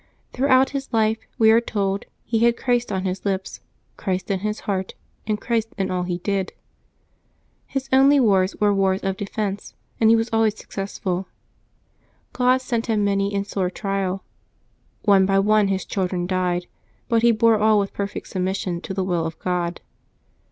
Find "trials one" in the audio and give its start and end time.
13.69-15.27